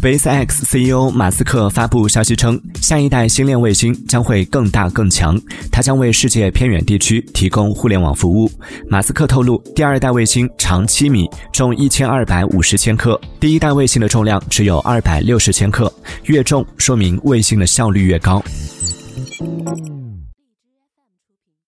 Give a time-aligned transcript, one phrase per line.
[0.00, 5.38] SpaceX CEO 马斯克发布消息称，下一代星链卫星将会更大更强，
[5.70, 8.50] 它将为世界偏远地区提供互联网服务。
[8.88, 15.92] 马斯克透露，第二代卫星长七米，重一千二百五十千克，第一代卫星的重量只有二百六十千克，
[16.24, 18.42] 越重说明卫星的效率越高。